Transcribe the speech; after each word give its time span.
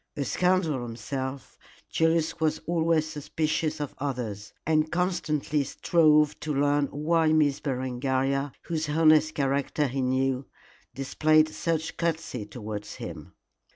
A 0.17 0.25
scoundrel 0.25 0.81
himself, 0.81 1.59
Julius 1.91 2.39
was 2.39 2.59
always 2.65 3.05
suspicious 3.07 3.79
of 3.79 3.93
others, 3.99 4.51
and 4.65 4.91
constantly 4.91 5.63
strove 5.63 6.39
to 6.39 6.51
learn 6.55 6.87
why 6.87 7.31
Miss 7.33 7.59
Berengaria, 7.59 8.51
whose 8.63 8.89
honest 8.89 9.35
character 9.35 9.85
he 9.85 10.01
knew, 10.01 10.47
displayed 10.95 11.49
such 11.49 11.97
courtesy 11.97 12.47
towards 12.47 12.95
him. 12.95 13.35